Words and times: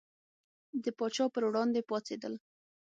د 0.83 0.85
پاچا 0.97 1.25
پر 1.33 1.43
وړاندې 1.47 1.85
پاڅېدل. 1.89 2.33